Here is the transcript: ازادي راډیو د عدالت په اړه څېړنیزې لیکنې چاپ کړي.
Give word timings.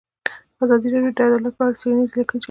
ازادي 0.61 0.87
راډیو 0.93 1.13
د 1.17 1.19
عدالت 1.25 1.53
په 1.57 1.63
اړه 1.65 1.79
څېړنیزې 1.79 2.13
لیکنې 2.17 2.21
چاپ 2.25 2.29
کړي. 2.29 2.39